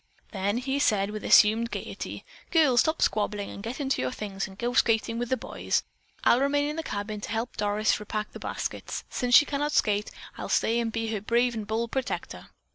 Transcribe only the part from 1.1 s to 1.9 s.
with assumed